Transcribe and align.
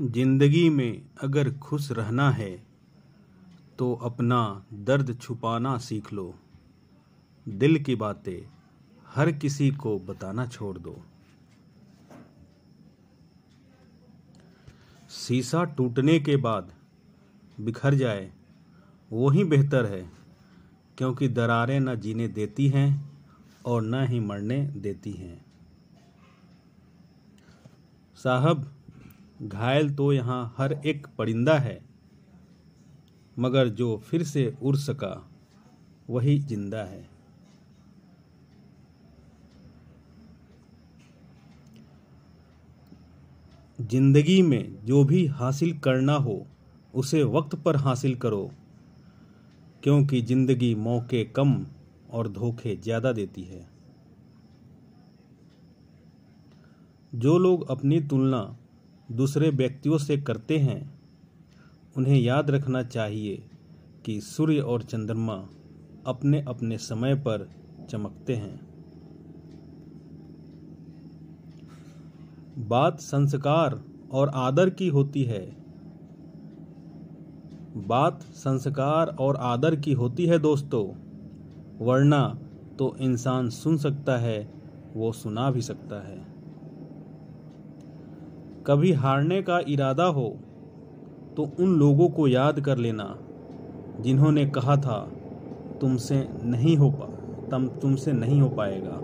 ज़िंदगी 0.00 0.68
में 0.70 1.02
अगर 1.22 1.50
खुश 1.54 1.90
रहना 1.92 2.30
है 2.30 2.50
तो 3.78 3.92
अपना 3.94 4.66
दर्द 4.72 5.16
छुपाना 5.20 5.76
सीख 5.78 6.12
लो। 6.12 6.34
दिल 7.46 7.78
की 7.78 7.94
बातें 7.94 8.40
हर 9.06 9.30
किसी 9.32 9.70
को 9.70 9.98
बताना 9.98 10.46
छोड़ 10.46 10.76
दो। 10.78 10.96
शीशा 15.10 15.64
टूटने 15.64 16.18
के 16.20 16.36
बाद 16.36 16.72
बिखर 17.60 17.94
जाए, 17.94 18.30
वो 19.10 19.30
ही 19.30 19.44
बेहतर 19.44 19.86
है, 19.86 20.02
क्योंकि 20.98 21.28
दरारें 21.28 21.78
न 21.80 21.96
जीने 21.96 22.28
देती 22.30 22.68
हैं 22.68 22.88
और 23.66 23.82
न 23.82 24.06
ही 24.06 24.20
मरने 24.20 24.62
देती 24.76 25.12
हैं। 25.12 25.44
साहब 28.18 28.70
घायल 29.40 29.90
तो 29.90 30.12
यहाँ 30.12 30.54
हर 30.58 30.72
एक 30.86 31.06
परिंदा 31.18 31.58
है, 31.58 31.80
मगर 33.36 33.68
जो 33.70 33.96
फिर 34.04 34.22
से 34.24 34.52
उड़ 34.62 34.76
सका, 34.76 35.14
वही 36.10 36.38
ज़िंदा 36.40 36.82
है। 36.84 37.08
ज़िंदगी 43.78 44.40
में 44.42 44.84
जो 44.84 45.02
भी 45.04 45.26
हासिल 45.26 45.78
करना 45.78 46.14
हो, 46.14 46.46
उसे 46.94 47.22
वक्त 47.24 47.54
पर 47.56 47.76
हासिल 47.76 48.14
करो, 48.14 48.50
क्योंकि 49.82 50.20
ज़िंदगी 50.22 50.74
मौके 50.76 51.24
कम 51.26 51.54
और 52.10 52.28
धोखे 52.28 52.76
ज़्यादा 52.76 53.12
देती 53.12 53.42
है। 53.42 53.68
जो 57.12 57.38
लोग 57.38 57.68
अपनी 57.70 58.00
तुलना 58.00 58.42
दूसरे 59.12 59.50
व्यक्तियों 59.50 59.98
से 59.98 60.16
करते 60.16 60.58
हैं। 60.58 61.00
उन्हें 61.96 62.20
याद 62.20 62.50
रखना 62.50 62.82
चाहिए 62.82 63.50
कि 64.04 64.20
सूर्य 64.20 64.60
और 64.60 64.82
चंद्रमा 64.82 65.48
अपने 66.06 66.44
अपने 66.48 66.78
समय 66.78 67.14
पर 67.14 67.50
चमकते 67.90 68.36
हैं। 68.36 68.70
बात 72.68 73.00
संस्कार 73.00 73.82
और 74.10 74.28
आदर 74.28 74.70
की 74.70 74.88
होती 74.88 75.24
है। 75.24 75.56
बात 77.76 78.22
संस्कार 78.22 79.06
और 79.06 79.36
आदर 79.36 79.76
की 79.76 79.92
होती 79.92 80.26
है 80.26 80.38
दोस्तों। 80.38 81.10
वरना 81.86 82.38
तो 82.78 82.96
इंसान 82.96 83.50
सुन 83.50 83.76
सकता 83.76 84.18
है, 84.18 84.54
वो 84.94 85.12
सुना 85.12 85.50
भी 85.50 85.62
सकता 85.62 86.08
है। 86.08 86.39
कभी 88.66 88.92
हारने 88.92 89.42
का 89.42 89.60
इरादा 89.68 90.04
हो 90.04 90.38
तो 91.36 91.50
उन 91.60 91.74
लोगों 91.78 92.08
को 92.08 92.28
याद 92.28 92.60
कर 92.60 92.78
लेना, 92.78 93.18
जिन्होंने 94.00 94.46
कहा 94.46 94.76
था, 94.76 94.98
तुमसे 95.80 96.28
नहीं 96.42 96.76
हो 96.76 96.90
पा, 96.90 97.06
तम, 97.50 97.66
तुमसे 97.66 98.12
नहीं 98.12 98.40
हो 98.40 98.48
पाएगा। 98.48 99.00